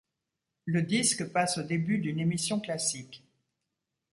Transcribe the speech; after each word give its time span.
Le 0.65 0.81
disque 0.81 1.31
passe 1.31 1.59
au 1.59 1.61
début 1.61 1.99
d'une 1.99 2.19
émission 2.19 2.59
classique. 2.59 3.23